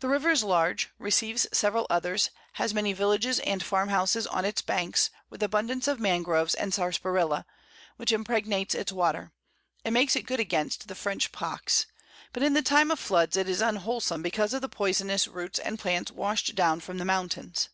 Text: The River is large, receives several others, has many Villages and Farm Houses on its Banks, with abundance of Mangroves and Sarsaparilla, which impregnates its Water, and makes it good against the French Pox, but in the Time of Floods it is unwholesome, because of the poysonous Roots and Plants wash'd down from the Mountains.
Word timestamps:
The 0.00 0.08
River 0.08 0.30
is 0.30 0.42
large, 0.42 0.88
receives 0.98 1.46
several 1.52 1.86
others, 1.90 2.30
has 2.54 2.72
many 2.72 2.94
Villages 2.94 3.40
and 3.40 3.62
Farm 3.62 3.90
Houses 3.90 4.26
on 4.26 4.46
its 4.46 4.62
Banks, 4.62 5.10
with 5.28 5.42
abundance 5.42 5.86
of 5.86 6.00
Mangroves 6.00 6.54
and 6.54 6.72
Sarsaparilla, 6.72 7.44
which 7.98 8.10
impregnates 8.10 8.74
its 8.74 8.90
Water, 8.90 9.32
and 9.84 9.92
makes 9.92 10.16
it 10.16 10.24
good 10.24 10.40
against 10.40 10.88
the 10.88 10.94
French 10.94 11.30
Pox, 11.30 11.84
but 12.32 12.42
in 12.42 12.54
the 12.54 12.62
Time 12.62 12.90
of 12.90 12.98
Floods 12.98 13.36
it 13.36 13.46
is 13.46 13.60
unwholesome, 13.60 14.22
because 14.22 14.54
of 14.54 14.62
the 14.62 14.68
poysonous 14.70 15.28
Roots 15.28 15.58
and 15.58 15.78
Plants 15.78 16.10
wash'd 16.10 16.54
down 16.56 16.80
from 16.80 16.96
the 16.96 17.04
Mountains. 17.04 17.68